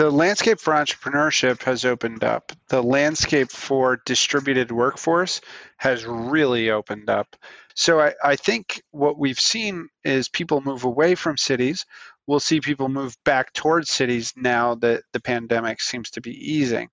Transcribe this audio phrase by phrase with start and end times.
[0.00, 2.52] the landscape for entrepreneurship has opened up.
[2.68, 5.42] The landscape for distributed workforce
[5.76, 7.36] has really opened up.
[7.74, 11.84] So I, I think what we've seen is people move away from cities.
[12.26, 16.88] We'll see people move back towards cities now that the pandemic seems to be easing.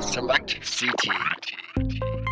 [0.00, 2.23] Select CT.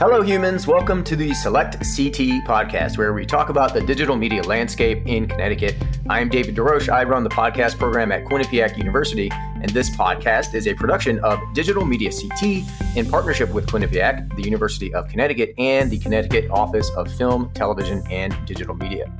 [0.00, 0.64] Hello, humans.
[0.68, 5.26] Welcome to the Select CT podcast, where we talk about the digital media landscape in
[5.26, 5.74] Connecticut.
[6.08, 6.88] I am David DesRoches.
[6.88, 11.40] I run the podcast program at Quinnipiac University, and this podcast is a production of
[11.52, 12.64] Digital Media CT
[12.96, 18.00] in partnership with Quinnipiac, the University of Connecticut, and the Connecticut Office of Film, Television,
[18.08, 19.12] and Digital Media.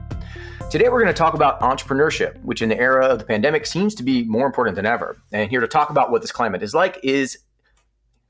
[0.71, 3.97] Today, we're going to talk about entrepreneurship, which in the era of the pandemic seems
[3.97, 5.21] to be more important than ever.
[5.33, 7.37] And here to talk about what this climate is like is,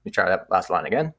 [0.00, 1.12] let me try that last line again.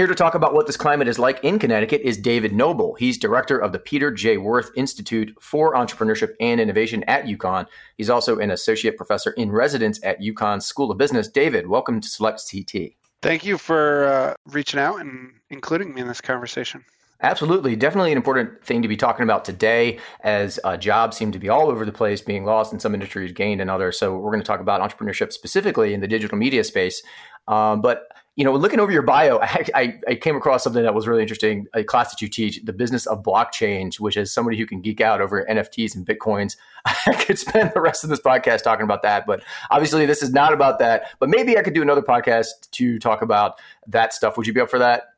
[0.00, 2.94] Here to talk about what this climate is like in Connecticut is David Noble.
[2.94, 4.38] He's director of the Peter J.
[4.38, 7.66] Werth Institute for Entrepreneurship and Innovation at UConn.
[7.98, 11.28] He's also an associate professor in residence at UConn School of Business.
[11.28, 12.92] David, welcome to Select CT.
[13.20, 16.82] Thank you for uh, reaching out and including me in this conversation.
[17.22, 17.76] Absolutely.
[17.76, 21.50] Definitely an important thing to be talking about today as uh, jobs seem to be
[21.50, 23.98] all over the place, being lost in some industries, gained in others.
[23.98, 27.02] So, we're going to talk about entrepreneurship specifically in the digital media space.
[27.46, 30.94] Um, but you know, looking over your bio, I, I, I, came across something that
[30.94, 31.66] was really interesting.
[31.74, 35.00] A class that you teach, the business of blockchain, which is somebody who can geek
[35.00, 36.56] out over NFTs and bitcoins.
[36.84, 40.32] I could spend the rest of this podcast talking about that, but obviously this is
[40.32, 41.10] not about that.
[41.18, 44.36] But maybe I could do another podcast to talk about that stuff.
[44.36, 45.14] Would you be up for that?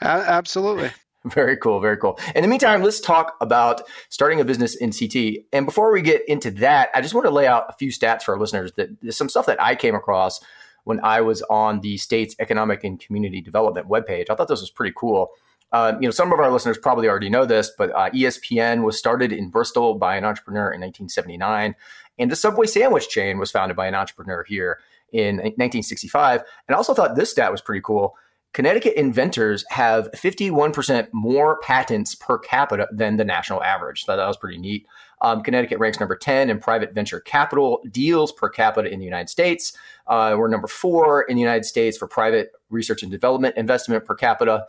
[0.00, 0.90] Uh, absolutely.
[1.24, 1.80] Very cool.
[1.80, 2.20] Very cool.
[2.36, 5.44] In the meantime, let's talk about starting a business in CT.
[5.52, 8.22] And before we get into that, I just want to lay out a few stats
[8.22, 8.72] for our listeners.
[8.76, 10.40] That some stuff that I came across
[10.86, 14.30] when I was on the state's economic and community development webpage.
[14.30, 15.30] I thought this was pretty cool.
[15.72, 18.96] Uh, you know, some of our listeners probably already know this, but uh, ESPN was
[18.96, 21.74] started in Bristol by an entrepreneur in 1979,
[22.20, 24.78] and the Subway sandwich chain was founded by an entrepreneur here
[25.12, 26.42] in 1965.
[26.68, 28.14] And I also thought this stat was pretty cool.
[28.52, 34.04] Connecticut inventors have 51% more patents per capita than the national average.
[34.04, 34.86] So that was pretty neat.
[35.22, 39.28] Um, Connecticut ranks number 10 in private venture capital deals per capita in the United
[39.28, 39.72] States.
[40.06, 44.14] Uh, we're number four in the United States for private research and development investment per
[44.14, 44.66] capita.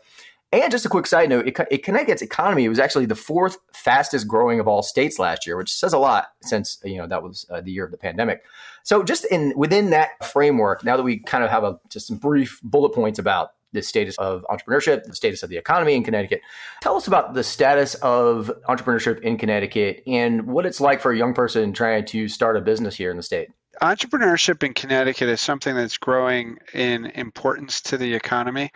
[0.53, 4.29] And just a quick side note, it, it, Connecticut's economy was actually the fourth fastest
[4.29, 7.45] growing of all states last year, which says a lot since you know that was
[7.49, 8.43] uh, the year of the pandemic.
[8.83, 12.15] So just in within that framework, now that we kind of have a, just some
[12.15, 16.41] brief bullet points about the status of entrepreneurship, the status of the economy in Connecticut.
[16.81, 21.17] Tell us about the status of entrepreneurship in Connecticut and what it's like for a
[21.17, 23.49] young person trying to start a business here in the state.
[23.81, 28.71] Entrepreneurship in Connecticut is something that's growing in importance to the economy.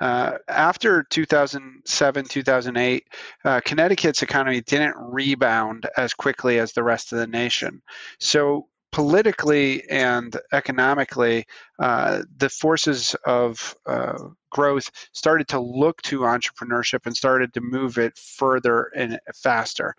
[0.00, 3.04] Uh, after 2007, 2008,
[3.44, 7.82] uh, Connecticut's economy didn't rebound as quickly as the rest of the nation.
[8.18, 11.44] So politically and economically,
[11.78, 14.16] uh, the forces of uh,
[14.50, 19.94] growth started to look to entrepreneurship and started to move it further and faster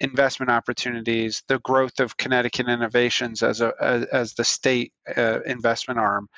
[0.00, 5.98] investment opportunities, the growth of Connecticut Innovations as a as, as the state uh, investment
[5.98, 6.28] arm,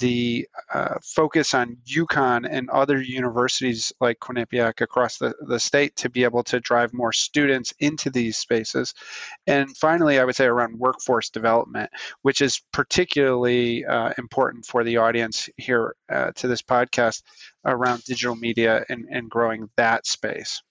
[0.00, 6.10] the uh, focus on UConn and other universities like Quinnipiac across the, the state to
[6.10, 8.94] be able to drive more students into these spaces,
[9.46, 11.90] and finally, I would say around workforce development,
[12.22, 17.22] which is particularly uh, important for the audience here uh, to this podcast
[17.64, 20.62] around digital media and, and growing that space.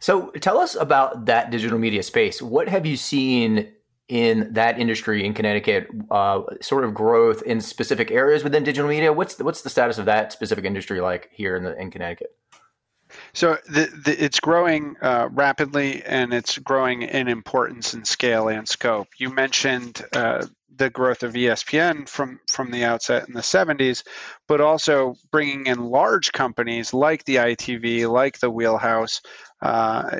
[0.00, 2.40] So tell us about that digital media space.
[2.42, 3.72] What have you seen
[4.08, 5.88] in that industry in Connecticut?
[6.10, 9.12] Uh, sort of growth in specific areas within digital media.
[9.12, 12.34] What's the, what's the status of that specific industry like here in the in Connecticut?
[13.38, 18.68] So the, the, it's growing uh, rapidly, and it's growing in importance and scale and
[18.68, 19.06] scope.
[19.16, 20.44] You mentioned uh,
[20.74, 24.02] the growth of ESPN from from the outset in the 70s,
[24.48, 29.20] but also bringing in large companies like the ITV, like the Wheelhouse.
[29.62, 30.18] Uh,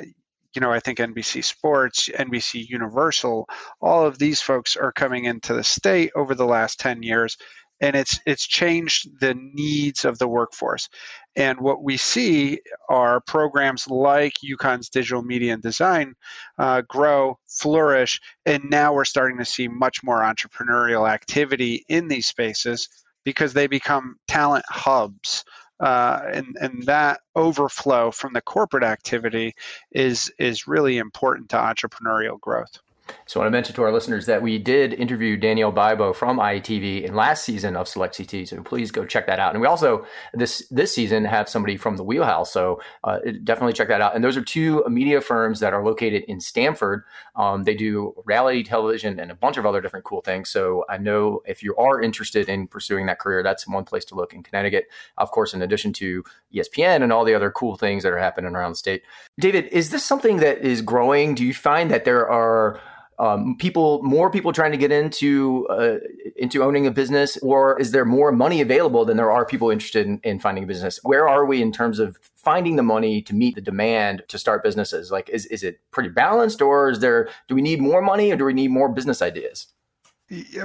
[0.55, 3.49] you know, I think NBC Sports, NBC Universal,
[3.81, 7.35] all of these folks are coming into the state over the last 10 years
[7.81, 10.89] and it's it's changed the needs of the workforce.
[11.35, 12.59] And what we see
[12.89, 16.15] are programs like UConn's digital media and design
[16.57, 22.27] uh, grow, flourish, and now we're starting to see much more entrepreneurial activity in these
[22.27, 22.89] spaces
[23.23, 25.43] because they become talent hubs.
[25.79, 29.53] Uh, and, and that overflow from the corporate activity
[29.91, 32.79] is is really important to entrepreneurial growth.
[33.25, 36.37] So I want to mention to our listeners that we did interview Danielle Bibo from
[36.37, 38.47] IETV in last season of Select CT.
[38.47, 39.53] So please go check that out.
[39.53, 42.51] And we also this this season have somebody from the Wheelhouse.
[42.51, 44.15] So uh, definitely check that out.
[44.15, 47.03] And those are two media firms that are located in Stamford.
[47.35, 50.49] Um, they do reality television and a bunch of other different cool things.
[50.49, 54.15] So I know if you are interested in pursuing that career, that's one place to
[54.15, 54.87] look in Connecticut.
[55.17, 56.23] Of course, in addition to
[56.53, 59.03] ESPN and all the other cool things that are happening around the state.
[59.39, 61.35] David, is this something that is growing?
[61.35, 62.79] Do you find that there are
[63.19, 65.97] um, people more people trying to get into uh,
[66.37, 70.07] into owning a business or is there more money available than there are people interested
[70.07, 70.99] in, in, finding a business?
[71.03, 74.63] Where are we in terms of finding the money to meet the demand to start
[74.63, 75.11] businesses?
[75.11, 78.37] Like is, is it pretty balanced or is there do we need more money or
[78.37, 79.67] do we need more business ideas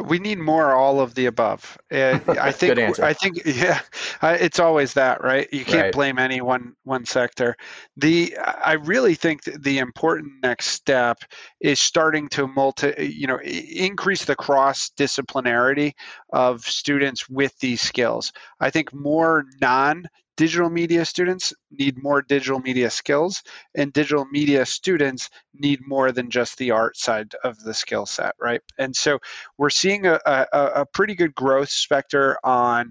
[0.04, 1.78] we need more all of the above.
[1.90, 2.18] I
[2.52, 3.80] think I think yeah,
[4.22, 5.48] it's always that, right?
[5.52, 5.92] You can't right.
[5.92, 7.56] blame any one one sector.
[7.96, 11.18] The I really think the important next step
[11.60, 15.92] is starting to multi, you know, increase the cross disciplinarity
[16.32, 18.32] of students with these skills.
[18.60, 23.42] I think more non digital media students need more digital media skills
[23.74, 28.34] and digital media students need more than just the art side of the skill set
[28.40, 29.18] right and so
[29.58, 32.90] we're seeing a, a, a pretty good growth specter on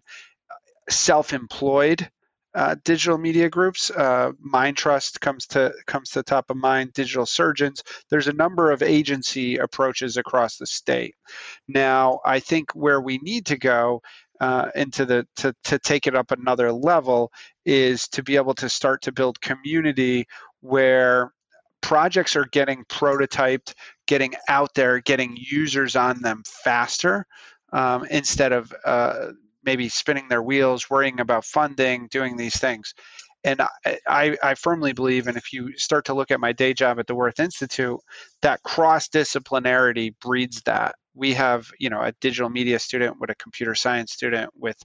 [0.89, 2.09] self-employed
[2.55, 3.89] uh, digital media groups.
[3.89, 4.31] Uh,
[4.75, 6.93] Trust comes to comes to top of mind.
[6.93, 7.83] Digital surgeons.
[8.09, 11.15] There's a number of agency approaches across the state.
[11.67, 14.01] Now, I think where we need to go
[14.43, 17.31] uh, into the to, to take it up another level
[17.65, 20.25] is to be able to start to build community
[20.59, 21.31] where
[21.81, 23.73] projects are getting prototyped
[24.05, 27.25] getting out there getting users on them faster
[27.71, 29.27] um, instead of uh,
[29.63, 32.93] maybe spinning their wheels worrying about funding doing these things
[33.43, 33.61] and
[34.07, 37.07] I, I, firmly believe, and if you start to look at my day job at
[37.07, 37.99] the Werth Institute,
[38.41, 40.95] that cross disciplinarity breeds that.
[41.15, 44.77] We have, you know, a digital media student with a computer science student with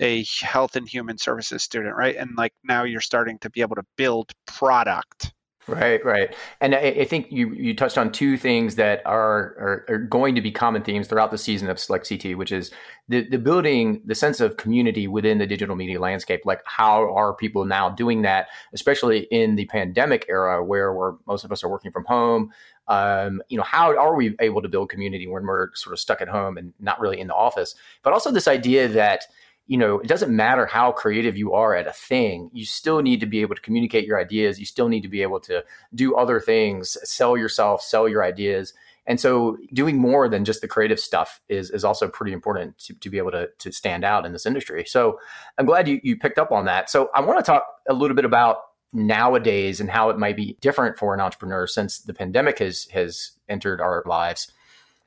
[0.00, 2.16] a health and human services student, right?
[2.16, 5.32] And like now you're starting to be able to build product
[5.68, 9.84] Right, right, and I, I, think you you touched on two things that are, are,
[9.88, 12.70] are going to be common themes throughout the season of Select CT, which is
[13.08, 16.42] the the building the sense of community within the digital media landscape.
[16.44, 21.44] Like, how are people now doing that, especially in the pandemic era, where we're, most
[21.44, 22.52] of us are working from home?
[22.86, 26.20] Um, you know, how are we able to build community when we're sort of stuck
[26.20, 27.74] at home and not really in the office?
[28.04, 29.24] But also this idea that
[29.66, 33.20] you know, it doesn't matter how creative you are at a thing, you still need
[33.20, 34.60] to be able to communicate your ideas.
[34.60, 35.64] You still need to be able to
[35.94, 38.74] do other things, sell yourself, sell your ideas.
[39.08, 42.94] And so doing more than just the creative stuff is, is also pretty important to,
[42.94, 44.84] to be able to, to stand out in this industry.
[44.84, 45.18] So
[45.58, 46.90] I'm glad you, you picked up on that.
[46.90, 48.58] So I want to talk a little bit about
[48.92, 53.32] nowadays and how it might be different for an entrepreneur since the pandemic has, has
[53.48, 54.50] entered our lives.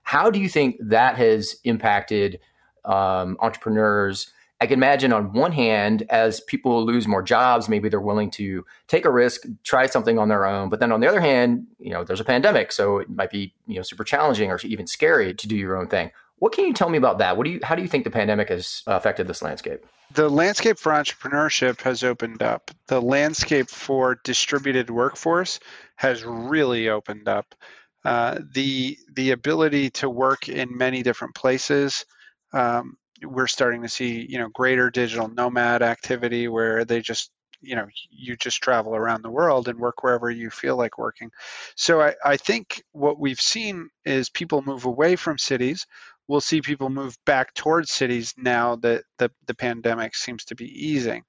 [0.03, 2.39] How do you think that has impacted
[2.85, 8.01] um, entrepreneurs I can imagine on one hand, as people lose more jobs, maybe they're
[8.01, 10.67] willing to take a risk, try something on their own.
[10.69, 13.53] But then on the other hand, you know, there's a pandemic, so it might be
[13.67, 16.11] you know super challenging or even scary to do your own thing.
[16.39, 17.37] What can you tell me about that?
[17.37, 19.85] What do you how do you think the pandemic has affected this landscape?
[20.13, 22.71] The landscape for entrepreneurship has opened up.
[22.87, 25.59] The landscape for distributed workforce
[25.95, 27.55] has really opened up.
[28.03, 32.05] Uh, the the ability to work in many different places.
[32.53, 37.31] Um, we're starting to see you know greater digital nomad activity where they just
[37.61, 41.29] you know you just travel around the world and work wherever you feel like working.
[41.75, 45.85] So I, I think what we've seen is people move away from cities.
[46.27, 50.65] We'll see people move back towards cities now that the, the pandemic seems to be
[50.65, 51.23] easing.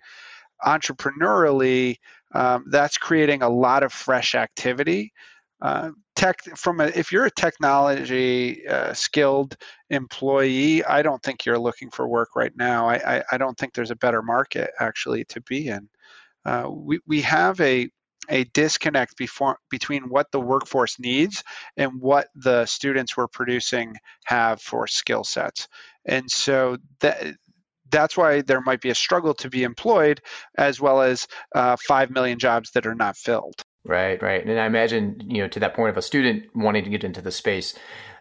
[0.64, 1.96] Entrepreneurially
[2.32, 5.12] um, that's creating a lot of fresh activity
[5.62, 9.56] uh, tech from a if you're a technology uh, skilled
[9.90, 12.88] employee i don't think you're looking for work right now.
[12.88, 15.88] I, I, I don't think there's a better market actually to be in.
[16.44, 17.88] Uh, we, we have a
[18.28, 21.42] a disconnect before, between what the workforce needs
[21.76, 25.66] and what the students we're producing have for skill sets.
[26.04, 27.34] And so that
[27.90, 30.20] that's why there might be a struggle to be employed
[30.56, 31.26] as well as
[31.56, 34.44] uh, 5 million jobs that are not filled Right, right.
[34.44, 37.22] And I imagine, you know, to that point of a student wanting to get into
[37.22, 37.74] the space,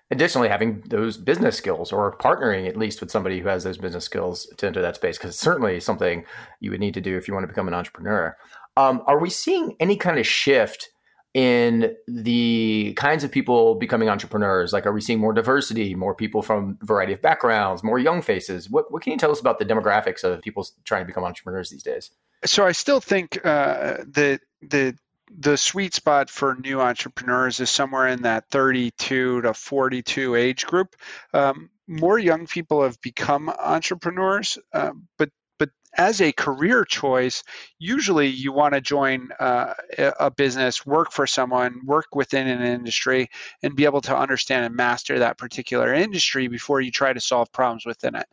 [0.10, 4.06] additionally having those business skills or partnering at least with somebody who has those business
[4.06, 6.24] skills to enter that space, because it's certainly something
[6.62, 8.36] you would need to do if you want to become an entrepreneur.
[8.78, 10.90] Um, are we seeing any kind of shift
[11.34, 14.74] in the kinds of people becoming entrepreneurs?
[14.74, 18.22] Like, are we seeing more diversity, more people from a variety of backgrounds, more young
[18.22, 18.70] faces?
[18.70, 21.70] What, what can you tell us about the demographics of people trying to become entrepreneurs
[21.70, 22.10] these days?
[22.46, 24.96] So I still think uh, that the
[25.38, 30.96] the sweet spot for new entrepreneurs is somewhere in that 32 to 42 age group.
[31.34, 37.44] Um, more young people have become entrepreneurs, uh, but but as a career choice,
[37.80, 43.30] usually you want to join uh, a business, work for someone, work within an industry,
[43.62, 47.52] and be able to understand and master that particular industry before you try to solve
[47.52, 48.28] problems within it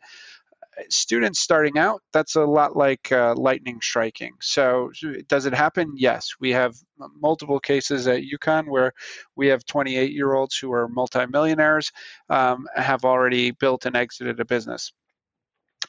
[0.89, 4.33] students starting out, that's a lot like uh, lightning striking.
[4.41, 4.91] So,
[5.27, 5.93] does it happen?
[5.95, 6.29] Yes.
[6.39, 6.75] We have
[7.19, 8.93] multiple cases at UConn where
[9.35, 11.91] we have 28 year olds who are multimillionaires,
[12.29, 14.91] um, have already built and exited a business.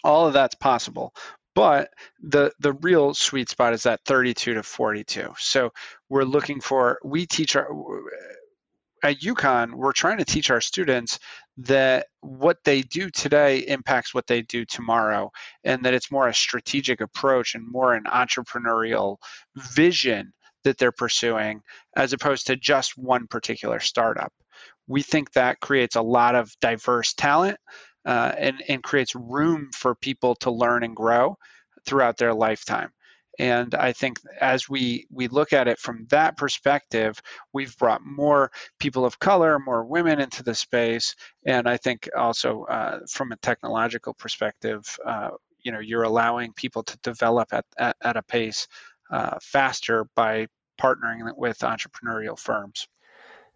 [0.04, 1.12] All of that's possible.
[1.54, 1.90] But
[2.22, 5.34] the the real sweet spot is that 32 to 42.
[5.38, 5.72] So
[6.08, 7.68] we're looking for we teach our
[9.02, 11.18] at UConn, we're trying to teach our students
[11.58, 15.30] that what they do today impacts what they do tomorrow,
[15.64, 19.16] and that it's more a strategic approach and more an entrepreneurial
[19.56, 20.32] vision
[20.64, 21.60] that they're pursuing
[21.96, 24.32] as opposed to just one particular startup.
[24.86, 27.58] We think that creates a lot of diverse talent
[28.06, 31.36] uh, and, and creates room for people to learn and grow
[31.86, 32.90] throughout their lifetime.
[33.38, 37.20] And I think as we we look at it from that perspective,
[37.52, 41.14] we've brought more people of color, more women into the space,
[41.46, 45.30] and I think also uh, from a technological perspective, uh,
[45.60, 48.66] you know, you're allowing people to develop at at, at a pace
[49.10, 50.46] uh, faster by
[50.80, 52.88] partnering with entrepreneurial firms.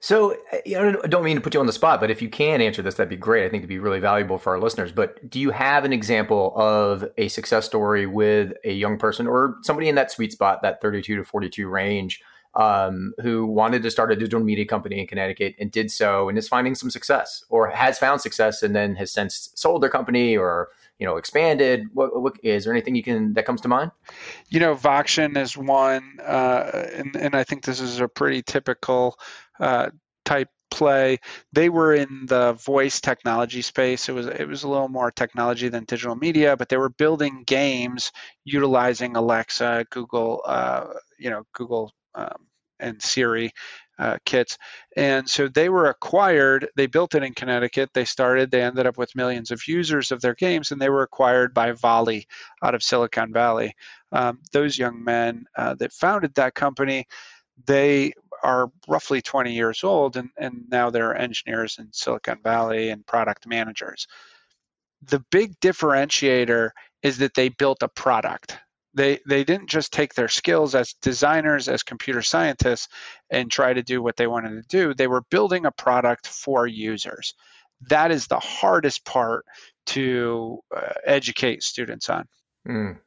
[0.02, 2.82] So, I don't mean to put you on the spot, but if you can answer
[2.82, 3.46] this, that'd be great.
[3.46, 4.90] I think it'd be really valuable for our listeners.
[4.90, 9.58] But do you have an example of a success story with a young person or
[9.62, 12.20] somebody in that sweet spot, that 32 to 42 range,
[12.56, 16.36] um, who wanted to start a digital media company in Connecticut and did so and
[16.36, 20.36] is finding some success or has found success and then has since sold their company
[20.36, 20.68] or
[21.02, 23.90] you know expanded what, what is there anything you can that comes to mind
[24.50, 29.18] you know voction is one uh, and, and i think this is a pretty typical
[29.58, 29.90] uh,
[30.24, 31.18] type play.
[31.52, 34.08] They were in the voice technology space.
[34.08, 37.44] It was it was a little more technology than digital media, but they were building
[37.46, 38.10] games
[38.44, 40.86] utilizing Alexa, Google, uh,
[41.18, 42.46] you know, Google um,
[42.80, 43.52] and Siri
[43.98, 44.58] uh, kits.
[44.96, 46.68] And so they were acquired.
[46.76, 47.90] They built it in Connecticut.
[47.92, 48.50] They started.
[48.50, 51.72] They ended up with millions of users of their games, and they were acquired by
[51.72, 52.26] Volley
[52.62, 53.74] out of Silicon Valley.
[54.10, 57.06] Um, those young men uh, that founded that company,
[57.66, 63.06] they are roughly 20 years old and, and now they're engineers in Silicon Valley and
[63.06, 64.06] product managers.
[65.02, 66.70] The big differentiator
[67.02, 68.58] is that they built a product.
[68.94, 72.88] They, they didn't just take their skills as designers, as computer scientists,
[73.30, 74.94] and try to do what they wanted to do.
[74.94, 77.34] They were building a product for users.
[77.88, 79.44] That is the hardest part
[79.86, 82.28] to uh, educate students on.
[82.68, 82.98] Mm.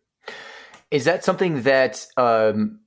[0.91, 2.79] Is that something that um,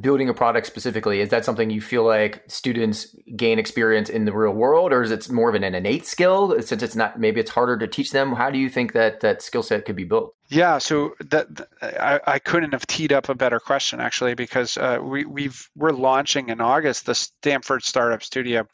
[0.00, 4.32] building a product specifically is that something you feel like students gain experience in the
[4.32, 7.50] real world or is it more of an innate skill since it's not maybe it's
[7.50, 10.34] harder to teach them how do you think that that skill set could be built
[10.48, 11.46] yeah so that
[11.82, 15.90] I, I couldn't have teed up a better question actually because uh, we, we've we're
[15.90, 18.66] launching in august the stamford startup studio.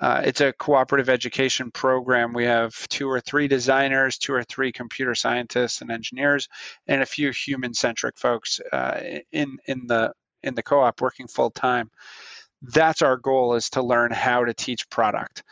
[0.00, 2.32] Uh, it's a cooperative education program.
[2.32, 6.48] We have two or three designers two or three computer scientists and engineers
[6.86, 9.00] and a few human centric folks uh,
[9.32, 11.90] in in the in the co-op working full time
[12.72, 15.42] that's our goal is to learn how to teach product.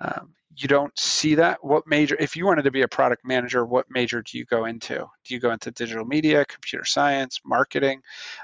[0.00, 1.64] Um, you don't see that?
[1.64, 4.64] What major if you wanted to be a product manager what major do you go
[4.66, 4.96] into?
[5.24, 8.02] Do you go into digital media computer science marketing?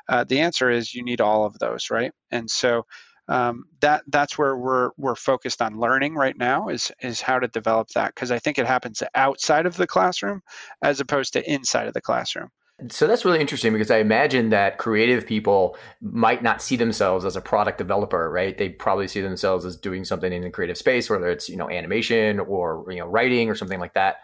[0.08, 2.12] Uh, the answer is you need all of those right?
[2.30, 2.86] And so
[3.28, 7.48] um, that that's where we're we're focused on learning right now is is how to
[7.48, 10.40] develop that because I think it happens outside of the classroom
[10.82, 12.50] as opposed to inside of the classroom.
[12.90, 17.34] So that's really interesting because I imagine that creative people might not see themselves as
[17.34, 18.56] a product developer, right?
[18.56, 21.68] They probably see themselves as doing something in the creative space, whether it's you know
[21.68, 24.18] animation or you know writing or something like that.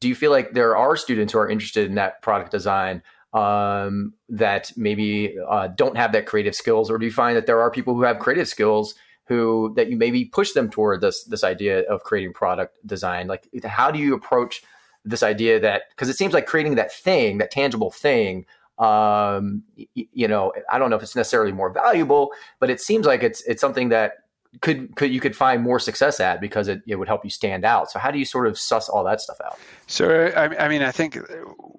[0.00, 3.02] Do you feel like there are students who are interested in that product design
[3.34, 7.60] um, that maybe uh, don't have that creative skills, or do you find that there
[7.60, 8.94] are people who have creative skills
[9.26, 13.26] who that you maybe push them toward this this idea of creating product design?
[13.26, 14.62] Like, how do you approach
[15.04, 18.46] this idea that because it seems like creating that thing, that tangible thing,
[18.78, 23.06] um, you, you know, I don't know if it's necessarily more valuable, but it seems
[23.06, 24.14] like it's it's something that
[24.60, 27.64] could could you could find more success at because it, it would help you stand
[27.64, 27.90] out.
[27.90, 29.58] So how do you sort of suss all that stuff out?
[29.86, 31.18] So I, I mean, I think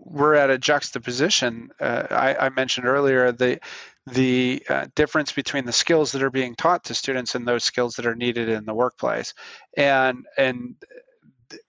[0.05, 1.69] we're at a juxtaposition.
[1.79, 3.59] Uh, I, I, mentioned earlier the
[4.07, 7.95] the uh, difference between the skills that are being taught to students and those skills
[7.95, 9.33] that are needed in the workplace,
[9.77, 10.75] and and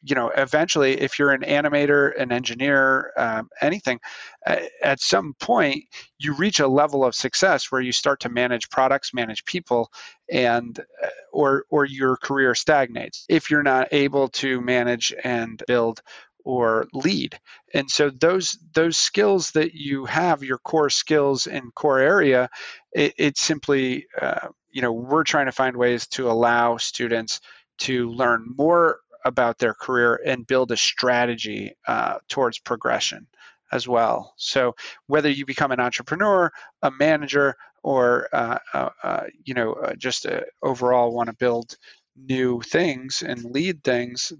[0.02, 4.00] you know, eventually, if you're an animator, an engineer, um, anything,
[4.46, 5.84] at some point
[6.18, 9.90] you reach a level of success where you start to manage products, manage people,
[10.30, 16.00] and uh, or or your career stagnates if you're not able to manage and build
[16.44, 17.38] or lead.
[17.72, 22.48] And so those those skills that you have, your core skills in core area,
[22.92, 27.40] it, it simply uh, you know we're trying to find ways to allow students
[27.76, 33.26] to learn more about their career and build a strategy uh, towards progression
[33.72, 34.34] as well.
[34.36, 34.74] So
[35.06, 36.50] whether you become an entrepreneur,
[36.82, 41.76] a manager, or uh, uh, uh you know uh, just uh, overall want to build
[42.16, 44.32] new things and lead things,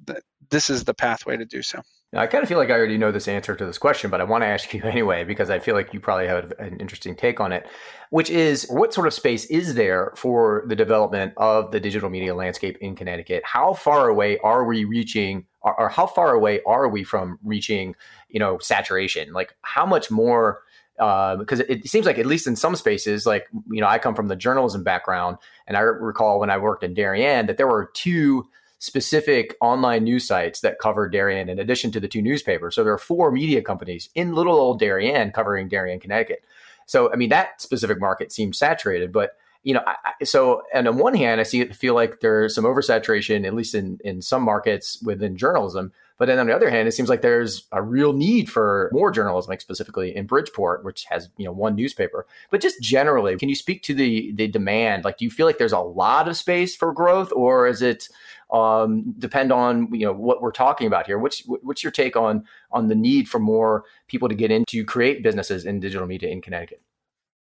[0.51, 1.81] this is the pathway to do so.
[2.15, 4.21] Now, I kind of feel like I already know this answer to this question, but
[4.21, 7.17] I want to ask you anyway because I feel like you probably have an interesting
[7.17, 7.67] take on it,
[8.11, 12.33] which is what sort of space is there for the development of the digital media
[12.33, 13.43] landscape in Connecticut?
[13.45, 17.97] How far away are we reaching, or, or how far away are we from reaching,
[18.29, 19.33] you know, saturation?
[19.33, 20.63] Like, how much more?
[20.97, 23.99] because uh, it, it seems like at least in some spaces, like you know, I
[23.99, 27.67] come from the journalism background, and I recall when I worked in Darien that there
[27.67, 28.47] were two
[28.79, 32.75] specific online news sites that cover Darien in addition to the two newspapers.
[32.75, 36.45] So there are four media companies in little old Darien covering Darien, Connecticut.
[36.87, 40.99] So I mean that specific market seems saturated, but you know, I, so and on
[40.99, 44.43] one hand, I see it feel like there's some oversaturation, at least in in some
[44.43, 45.91] markets within journalism.
[46.17, 49.11] But then on the other hand, it seems like there's a real need for more
[49.11, 52.27] journalism, like specifically in Bridgeport, which has you know one newspaper.
[52.51, 55.05] But just generally, can you speak to the the demand?
[55.05, 58.09] Like, do you feel like there's a lot of space for growth, or is it
[58.53, 61.19] um, depend on you know what we're talking about here?
[61.19, 65.23] What's what's your take on on the need for more people to get into create
[65.23, 66.83] businesses in digital media in Connecticut?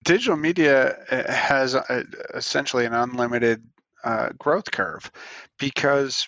[0.03, 3.63] Digital media uh, has a, essentially an unlimited
[4.03, 5.09] uh, growth curve
[5.57, 6.27] because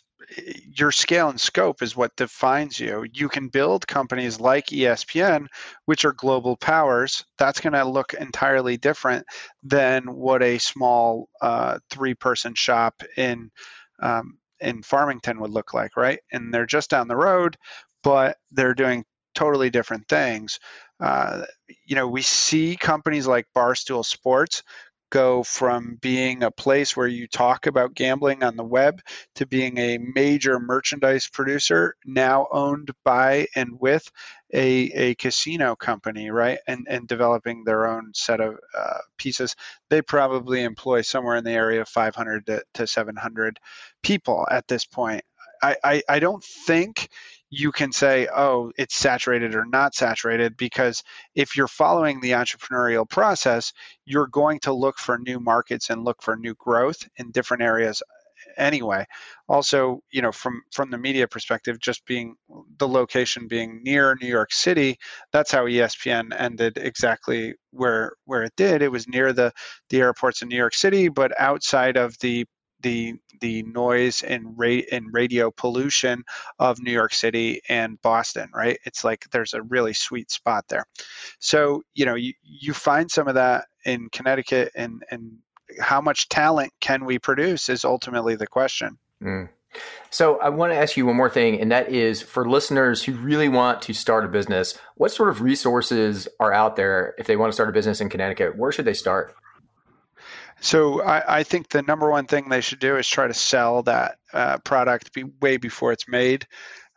[0.76, 3.06] your scale and scope is what defines you.
[3.14, 5.48] You can build companies like ESPN,
[5.86, 7.24] which are global powers.
[7.38, 9.26] That's going to look entirely different
[9.64, 13.52] than what a small uh, three-person shop in
[14.02, 16.20] um, in Farmington would look like, right?
[16.32, 17.58] And they're just down the road,
[18.04, 20.60] but they're doing totally different things.
[21.00, 21.44] Uh,
[21.86, 24.64] you know, we see companies like Barstool Sports
[25.12, 29.00] go from being a place where you talk about gambling on the web
[29.36, 34.10] to being a major merchandise producer now owned by and with
[34.54, 39.56] a, a casino company right and and developing their own set of uh, pieces
[39.90, 43.60] they probably employ somewhere in the area of 500 to, to 700
[44.06, 45.24] people at this point
[45.64, 47.10] I, I, I don't think
[47.50, 51.04] you can say, oh, it's saturated or not saturated, because
[51.36, 53.72] if you're following the entrepreneurial process,
[54.06, 58.04] you're going to look for new markets and look for new growth in different areas
[58.58, 59.06] anyway.
[59.48, 62.36] Also, you know, from from the media perspective, just being
[62.78, 64.98] the location being near New York City,
[65.32, 68.82] that's how ESPN ended exactly where where it did.
[68.82, 69.52] It was near the
[69.90, 72.46] the airports in New York City, but outside of the
[72.86, 76.24] the the noise and rate and radio pollution
[76.60, 78.78] of New York City and Boston, right?
[78.86, 80.86] It's like there's a really sweet spot there.
[81.40, 85.32] So, you know, you, you find some of that in Connecticut and and
[85.82, 89.00] how much talent can we produce is ultimately the question.
[89.22, 89.50] Mm.
[90.12, 93.14] So I want to ask you one more thing, and that is for listeners who
[93.14, 97.36] really want to start a business, what sort of resources are out there if they
[97.36, 98.58] want to start a business in Connecticut?
[98.58, 99.36] Where should they start?
[100.62, 103.84] So I, I, think the number one thing they should do is try to sell
[103.84, 106.48] that uh, product be, way before it's made.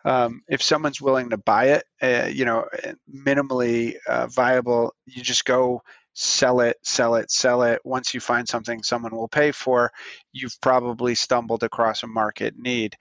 [0.05, 2.67] Um, if someone's willing to buy it, uh, you know,
[3.13, 5.83] minimally uh, viable, you just go
[6.15, 7.81] sell it, sell it, sell it.
[7.85, 9.91] Once you find something someone will pay for,
[10.33, 12.95] you've probably stumbled across a market need.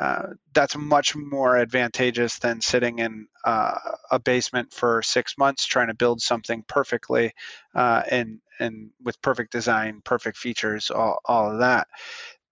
[0.00, 3.74] Uh, that's much more advantageous than sitting in uh,
[4.10, 7.32] a basement for six months trying to build something perfectly
[7.74, 11.86] uh, and and with perfect design, perfect features, all, all of that.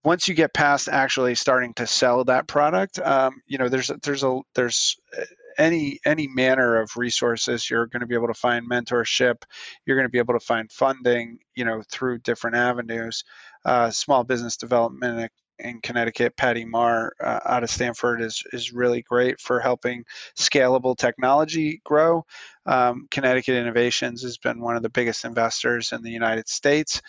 [0.05, 4.25] Once you get past actually starting to sell that product, um, you know there's there's
[4.25, 5.25] a there's uh,
[5.57, 7.69] any any manner of resources.
[7.71, 9.43] You're going to be able to find mentorship.
[9.87, 13.25] You're going to be able to find funding you know through different avenues.
[13.65, 19.03] Uh, small business development in Connecticut, Patty Marr uh, out of Stamford is is really
[19.03, 20.05] great for helping
[20.37, 22.25] scalable technology grow.
[22.66, 27.01] Um, Connecticut Innovations has been one of the biggest investors in the United States.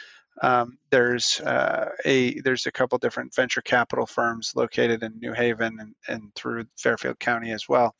[0.41, 5.77] Um, there's uh, a there's a couple different venture capital firms located in New Haven
[5.79, 7.95] and, and through Fairfield County as well.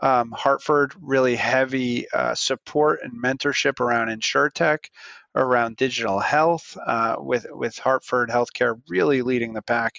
[0.00, 4.86] Um, Hartford really heavy uh, support and mentorship around insurtech
[5.34, 9.94] around digital health, uh, with with Hartford Healthcare really leading the pack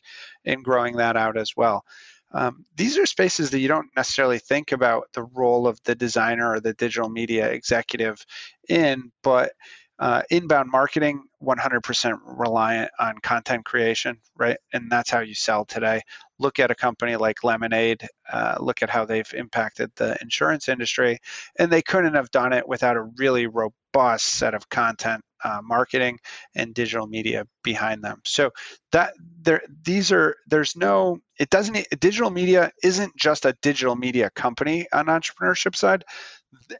[0.45, 1.83] in growing that out as well.
[2.31, 6.53] Um, these are spaces that you don't necessarily think about the role of the designer
[6.53, 8.25] or the digital media executive
[8.67, 9.51] in, but
[9.99, 14.57] uh, inbound marketing 100% reliant on content creation right?
[14.73, 16.01] And that's how you sell today.
[16.39, 21.19] Look at a company like lemonade uh, look at how they've impacted the insurance industry
[21.59, 26.19] and they couldn't have done it without a really robust set of content uh, marketing
[26.55, 28.21] and digital media behind them.
[28.25, 28.51] So
[28.91, 34.29] that there these are there's no it doesn't digital media isn't just a digital media
[34.35, 36.03] company on entrepreneurship side.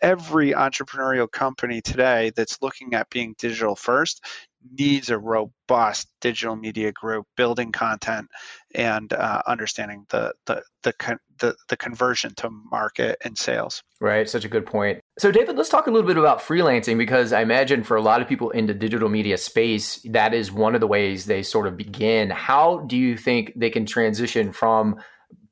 [0.02, 4.23] Every entrepreneurial company today that's looking at being digital first
[4.71, 8.28] needs a robust digital media group building content
[8.76, 10.94] and uh, understanding the, the the,
[11.40, 13.84] the the conversion to market and sales.
[14.00, 15.00] Right such a good point.
[15.20, 18.22] So david let's talk a little bit about freelancing because i imagine for a lot
[18.22, 21.68] of people in the digital media space that is one of the ways they sort
[21.68, 22.30] of begin.
[22.30, 24.98] How do you think they can transition from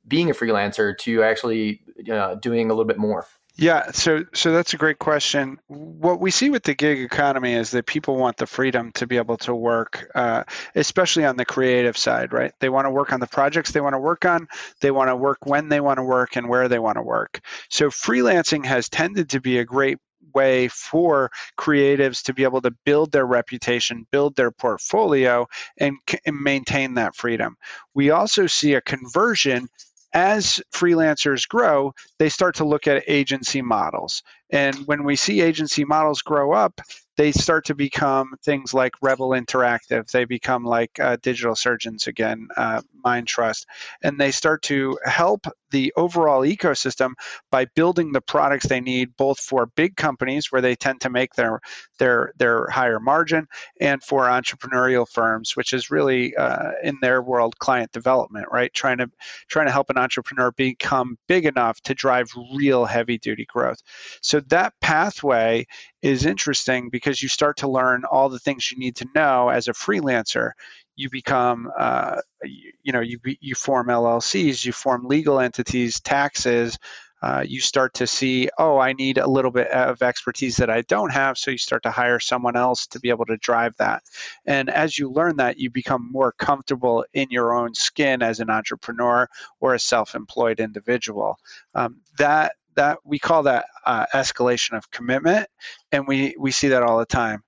[0.06, 1.80] being a freelancer to actually
[2.12, 5.58] uh, doing a little bit more yeah, so so that's a great question.
[5.66, 9.18] What we see with the gig economy is that people want the freedom to be
[9.18, 12.52] able to work, uh, especially on the creative side, right?
[12.60, 14.48] They want to work on the projects they want to work on.
[14.80, 17.40] They want to work when they want to work and where they want to work.
[17.68, 19.98] So freelancing has tended to be a great
[20.34, 25.46] way for creatives to be able to build their reputation, build their portfolio,
[25.78, 27.56] and, and maintain that freedom.
[27.94, 29.68] We also see a conversion
[30.12, 34.22] as freelancers grow, they start to look at agency models.
[34.50, 36.80] And when we see agency models grow up,
[37.16, 40.10] they start to become things like Rebel Interactive.
[40.10, 43.64] They become like uh, Digital Surgeons again, uh, Mindtrust,
[44.02, 47.12] and they start to help the overall ecosystem
[47.50, 51.34] by building the products they need, both for big companies where they tend to make
[51.34, 51.60] their
[51.98, 53.46] their their higher margin,
[53.80, 58.72] and for entrepreneurial firms, which is really uh, in their world client development, right?
[58.72, 59.10] Trying to
[59.48, 63.78] trying to help an entrepreneur become big enough to drive real heavy duty growth.
[64.20, 65.66] So that pathway
[66.02, 69.68] is interesting because you start to learn all the things you need to know as
[69.68, 70.50] a freelancer.
[70.96, 76.78] You become, uh, you, you, know, you you form LLCs, you form legal entities, taxes.
[77.22, 80.82] Uh, you start to see, oh, I need a little bit of expertise that I
[80.82, 81.38] don't have.
[81.38, 84.02] So you start to hire someone else to be able to drive that.
[84.46, 88.50] And as you learn that, you become more comfortable in your own skin as an
[88.50, 89.28] entrepreneur
[89.60, 91.38] or a self employed individual.
[91.74, 95.48] Um, that that we call that uh, escalation of commitment,
[95.92, 97.42] and we we see that all the time.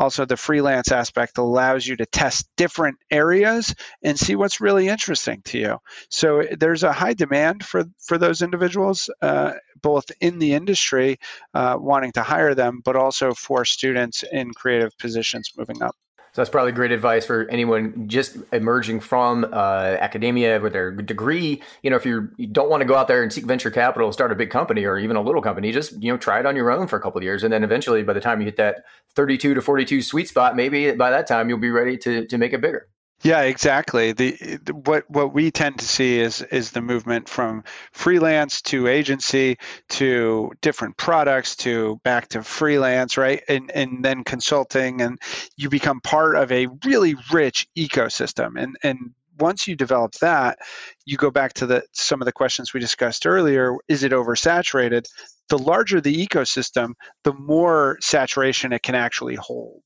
[0.00, 5.42] Also, the freelance aspect allows you to test different areas and see what's really interesting
[5.44, 5.78] to you.
[6.08, 11.18] So there's a high demand for for those individuals, uh, both in the industry
[11.52, 15.94] uh, wanting to hire them, but also for students in creative positions moving up.
[16.32, 21.60] So that's probably great advice for anyone just emerging from uh, academia with their degree.
[21.82, 24.12] You know, if you're, you don't want to go out there and seek venture capital,
[24.12, 26.54] start a big company or even a little company, just you know try it on
[26.54, 28.56] your own for a couple of years, and then eventually, by the time you hit
[28.56, 28.84] that
[29.16, 32.52] 32 to 42 sweet spot, maybe by that time you'll be ready to to make
[32.52, 32.88] it bigger.
[33.22, 34.12] Yeah, exactly.
[34.12, 38.88] The, the, what what we tend to see is is the movement from freelance to
[38.88, 39.58] agency
[39.90, 43.42] to different products to back to freelance, right?
[43.46, 45.18] And and then consulting and
[45.56, 48.52] you become part of a really rich ecosystem.
[48.56, 50.58] And and once you develop that,
[51.04, 55.04] you go back to the some of the questions we discussed earlier, is it oversaturated?
[55.50, 59.82] The larger the ecosystem, the more saturation it can actually hold.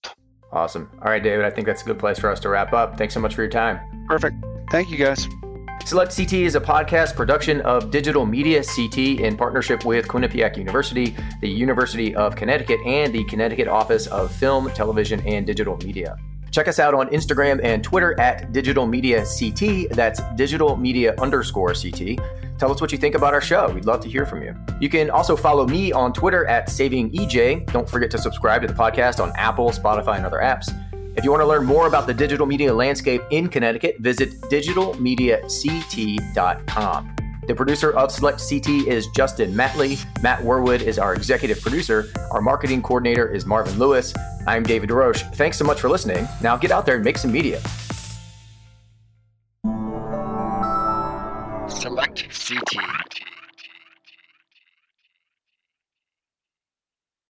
[0.55, 0.89] Awesome.
[1.03, 2.97] All right, David, I think that's a good place for us to wrap up.
[2.97, 3.81] Thanks so much for your time.
[4.09, 4.37] Perfect.
[4.71, 5.29] Thank you, guys.
[5.85, 11.15] Select CT is a podcast production of Digital Media CT in partnership with Quinnipiac University,
[11.41, 16.17] the University of Connecticut, and the Connecticut Office of Film, Television, and Digital Media.
[16.53, 19.91] Check us out on Instagram and Twitter at Digital Media CT.
[19.91, 22.21] That's Digital Media underscore CT.
[22.59, 23.69] Tell us what you think about our show.
[23.71, 24.55] We'd love to hear from you.
[24.81, 27.73] You can also follow me on Twitter at SavingEJ.
[27.73, 30.69] Don't forget to subscribe to the podcast on Apple, Spotify, and other apps.
[31.17, 37.17] If you want to learn more about the digital media landscape in Connecticut, visit digitalmediact.com.
[37.47, 40.03] The producer of Select CT is Justin Matley.
[40.23, 42.11] Matt Werwood is our executive producer.
[42.31, 44.15] Our marketing coordinator is Marvin Lewis.
[44.47, 45.35] I'm David DesRoches.
[45.35, 46.27] Thanks so much for listening.
[46.41, 47.61] Now get out there and make some media.
[52.45, 53.04] CT.